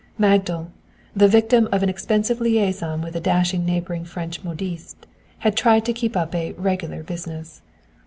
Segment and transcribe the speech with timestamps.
[0.19, 0.71] Magdal,
[1.15, 5.05] the victim of an expensive liason with a dashing neighboring French modiste,
[5.37, 7.61] had tried to keep up a "regular" business.